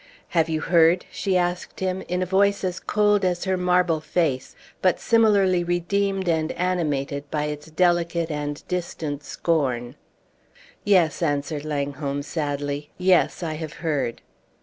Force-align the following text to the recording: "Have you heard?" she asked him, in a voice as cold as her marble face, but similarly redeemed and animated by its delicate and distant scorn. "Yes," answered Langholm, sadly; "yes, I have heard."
"Have 0.29 0.49
you 0.49 0.61
heard?" 0.61 1.05
she 1.11 1.37
asked 1.37 1.79
him, 1.79 2.01
in 2.07 2.23
a 2.23 2.25
voice 2.25 2.63
as 2.63 2.79
cold 2.79 3.23
as 3.23 3.43
her 3.43 3.55
marble 3.55 3.99
face, 4.01 4.55
but 4.81 4.99
similarly 4.99 5.63
redeemed 5.63 6.27
and 6.27 6.51
animated 6.53 7.29
by 7.29 7.43
its 7.43 7.69
delicate 7.69 8.31
and 8.31 8.67
distant 8.67 9.23
scorn. 9.23 9.93
"Yes," 10.83 11.21
answered 11.21 11.65
Langholm, 11.65 12.23
sadly; 12.23 12.89
"yes, 12.97 13.43
I 13.43 13.53
have 13.53 13.73
heard." 13.85 14.23